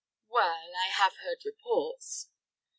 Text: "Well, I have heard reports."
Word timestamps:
"Well, 0.29 0.71
I 0.75 0.87
have 0.87 1.17
heard 1.17 1.43
reports." 1.45 2.31